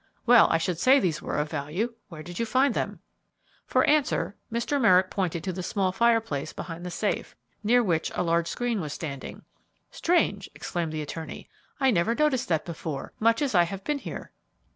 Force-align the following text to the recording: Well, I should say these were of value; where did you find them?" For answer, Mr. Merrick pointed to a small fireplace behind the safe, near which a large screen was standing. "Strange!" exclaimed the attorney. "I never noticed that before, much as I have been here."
Well, 0.25 0.47
I 0.49 0.57
should 0.57 0.79
say 0.79 0.99
these 0.99 1.21
were 1.21 1.37
of 1.37 1.51
value; 1.51 1.93
where 2.09 2.23
did 2.23 2.39
you 2.39 2.45
find 2.47 2.73
them?" 2.73 3.01
For 3.67 3.83
answer, 3.83 4.35
Mr. 4.51 4.81
Merrick 4.81 5.11
pointed 5.11 5.43
to 5.43 5.51
a 5.51 5.61
small 5.61 5.91
fireplace 5.91 6.53
behind 6.53 6.83
the 6.83 6.89
safe, 6.89 7.35
near 7.63 7.83
which 7.83 8.11
a 8.15 8.23
large 8.23 8.47
screen 8.47 8.81
was 8.81 8.93
standing. 8.93 9.43
"Strange!" 9.91 10.49
exclaimed 10.55 10.91
the 10.91 11.03
attorney. 11.03 11.51
"I 11.79 11.91
never 11.91 12.15
noticed 12.15 12.47
that 12.47 12.65
before, 12.65 13.13
much 13.19 13.43
as 13.43 13.53
I 13.53 13.65
have 13.65 13.83
been 13.83 13.99
here." 13.99 14.31